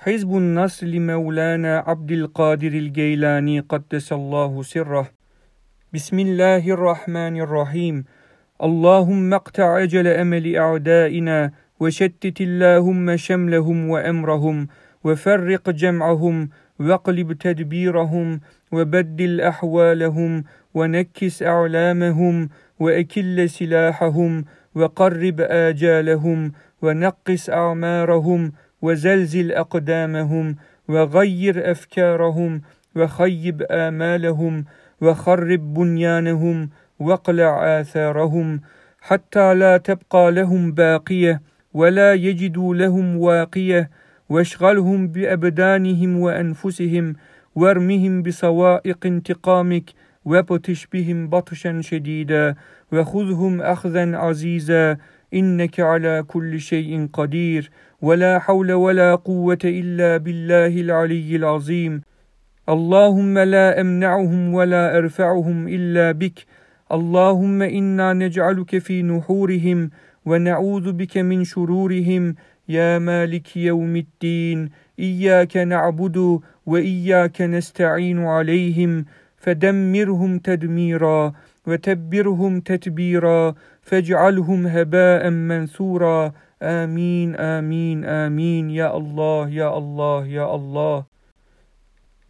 حزب 0.00 0.36
النصر 0.36 0.86
لمولانا 0.86 1.78
عبد 1.86 2.12
القادر 2.12 2.68
الجيلاني 2.68 3.60
قدس 3.60 4.12
الله 4.12 4.62
سره. 4.62 5.10
بسم 5.94 6.18
الله 6.18 6.70
الرحمن 6.70 7.40
الرحيم. 7.40 8.04
اللهم 8.62 9.34
اقطع 9.34 9.82
أجل 9.82 10.06
أمل 10.06 10.56
أعدائنا 10.56 11.50
وشتت 11.80 12.40
اللهم 12.40 13.16
شملهم 13.16 13.90
وأمرهم 13.90 14.68
وفرق 15.04 15.70
جمعهم 15.70 16.48
واقلب 16.78 17.32
تدبيرهم 17.32 18.40
وبدل 18.72 19.40
أحوالهم 19.40 20.44
ونكس 20.74 21.42
أعلامهم 21.42 22.48
وأكل 22.80 23.50
سلاحهم 23.50 24.44
وقرب 24.74 25.40
آجالهم 25.40 26.52
ونقص 26.82 27.50
أعمارهم 27.50 28.52
وزلزل 28.82 29.52
أقدامهم 29.52 30.56
وغير 30.88 31.70
أفكارهم 31.70 32.62
وخيب 32.96 33.62
آمالهم 33.70 34.64
وخرب 35.00 35.74
بنيانهم 35.74 36.70
واقلع 36.98 37.80
آثارهم 37.80 38.60
حتى 39.00 39.54
لا 39.54 39.76
تبقى 39.76 40.32
لهم 40.32 40.72
باقية 40.72 41.40
ولا 41.74 42.14
يجدوا 42.14 42.74
لهم 42.74 43.16
واقية. 43.16 43.90
واشغلهم 44.28 45.08
بأبدانهم 45.08 46.18
وأنفسهم 46.18 47.14
وارمهم 47.54 48.22
بصوائق 48.22 49.06
انتقامك 49.06 49.84
وابتش 50.24 50.86
بهم 50.92 51.28
بطشا 51.28 51.80
شديدا 51.80 52.54
وخذهم 52.92 53.60
أخذا 53.62 54.16
عزيزا. 54.16 54.96
إنك 55.34 55.80
على 55.80 56.24
كل 56.28 56.60
شيء 56.60 57.08
قدير 57.12 57.70
ولا 58.02 58.38
حول 58.38 58.72
ولا 58.72 59.14
قوة 59.14 59.58
إلا 59.64 60.16
بالله 60.16 60.80
العلي 60.80 61.36
العظيم. 61.36 62.02
اللهم 62.68 63.38
لا 63.38 63.80
أمنعهم 63.80 64.54
ولا 64.54 64.98
أرفعهم 64.98 65.68
إلا 65.68 66.12
بك. 66.12 66.46
اللهم 66.92 67.62
إنا 67.62 68.12
نجعلك 68.12 68.78
في 68.78 69.02
نحورهم 69.02 69.90
ونعوذ 70.26 70.92
بك 70.92 71.18
من 71.18 71.44
شرورهم. 71.44 72.34
يا 72.68 72.98
مالك 72.98 73.56
يوم 73.56 73.96
الدين 73.96 74.68
إياك 74.98 75.56
نعبد 75.56 76.40
وإياك 76.66 77.42
نستعين 77.42 78.18
عليهم 78.18 79.04
فدمرهم 79.36 80.38
تدميرا. 80.38 81.32
وتبرهم 81.68 82.60
تتبيرا 82.60 83.54
فاجعلهم 83.82 84.66
هباء 84.66 85.30
منثورا. 85.30 86.32
آمين 86.62 87.36
آمين 87.36 88.04
آمين. 88.04 88.70
يا 88.70 88.96
الله 88.96 89.48
يا 89.48 89.78
الله 89.78 90.26
يا 90.26 90.54
الله. 90.54 91.04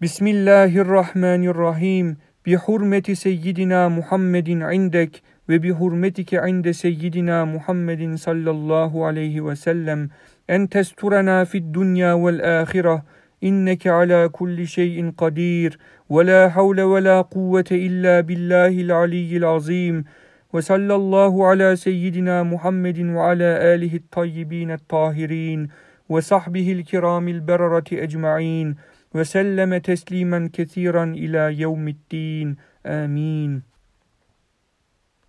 بسم 0.00 0.26
الله 0.26 0.72
الرحمن 0.84 1.42
الرحيم. 1.48 2.06
بحرمة 2.46 3.06
سيدنا 3.12 3.88
محمد 3.88 4.48
عندك 4.50 5.12
وبحرمتك 5.48 6.34
عند 6.34 6.70
سيدنا 6.70 7.44
محمد 7.44 8.02
صلى 8.14 8.50
الله 8.50 9.06
عليه 9.06 9.40
وسلم 9.40 10.08
أن 10.50 10.68
تسترنا 10.68 11.44
في 11.44 11.58
الدنيا 11.58 12.12
والآخرة. 12.12 13.21
إنك 13.44 13.86
على 13.86 14.28
كل 14.28 14.66
شيء 14.66 15.10
قدير 15.18 15.78
ولا 16.08 16.48
حول 16.48 16.80
ولا 16.80 17.20
قوة 17.20 17.64
إلا 17.72 18.20
بالله 18.20 18.68
العلي 18.68 19.36
العظيم. 19.36 20.04
وصلى 20.52 20.94
الله 20.94 21.46
على 21.46 21.76
سيدنا 21.76 22.42
محمد 22.42 22.98
وعلى 23.00 23.44
آله 23.74 23.94
الطيبين 23.96 24.70
الطاهرين 24.70 25.68
وصحبه 26.08 26.72
الكرام 26.72 27.28
البررة 27.28 27.84
أجمعين 27.92 28.76
وسلم 29.14 29.76
تسليما 29.76 30.50
كثيرا 30.52 31.04
إلى 31.04 31.60
يوم 31.60 31.88
الدين. 31.88 32.56
آمين. 32.86 33.71